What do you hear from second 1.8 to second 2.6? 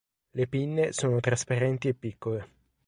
e piccole.